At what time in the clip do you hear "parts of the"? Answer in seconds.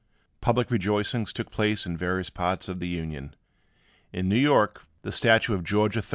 2.31-2.87